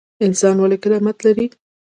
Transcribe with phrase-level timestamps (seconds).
[0.25, 1.45] انسان ولې کرامت لري؟